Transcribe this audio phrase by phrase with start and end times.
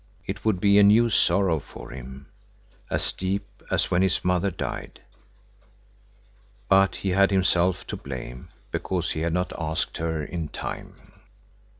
[0.25, 2.25] It would be a new sorrow for him,
[2.89, 4.99] as deep as when his mother died.
[6.67, 10.95] But he had himself to blame, because he had not asked her in time.